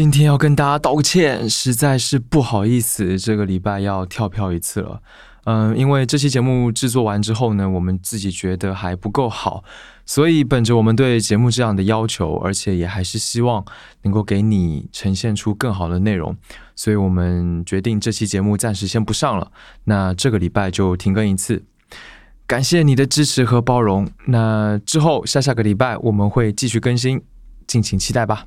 [0.00, 5.02] 今天要跟大家道个歉实在是不好意思这个礼拜要跳票一次了。
[5.44, 9.62] 嗯因为这期节目制作完之后呢我们自己觉得还不够好
[10.06, 13.62] 所以本着我们对节目这样的要求而且也还是希望
[14.00, 16.34] 能够给你呈现出更好的内容
[16.74, 19.52] 所以我们决定这期节目暂时先不上了。
[19.84, 21.62] 那这个礼拜就停更一次。
[22.46, 27.20] 感谢你的支持和包容那之后下下个礼拜我们会继续更新
[27.66, 28.46] 敬请期待吧。